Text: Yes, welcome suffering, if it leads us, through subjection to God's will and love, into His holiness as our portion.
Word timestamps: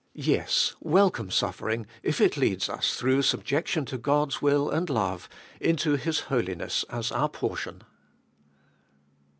Yes, 0.15 0.73
welcome 0.79 1.29
suffering, 1.29 1.85
if 2.01 2.19
it 2.19 2.35
leads 2.35 2.69
us, 2.69 2.95
through 2.95 3.21
subjection 3.21 3.85
to 3.85 3.99
God's 3.99 4.41
will 4.41 4.67
and 4.71 4.89
love, 4.89 5.29
into 5.59 5.95
His 5.95 6.21
holiness 6.21 6.83
as 6.89 7.11
our 7.11 7.29
portion. 7.29 7.83